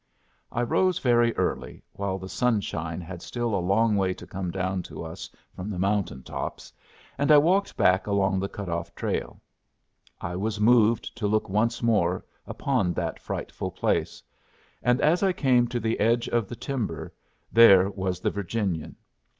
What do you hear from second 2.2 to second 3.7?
sunshine had still a